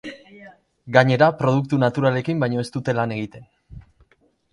[0.95, 3.45] Gainera, produktu naturalekin baino ez dute lan egiten.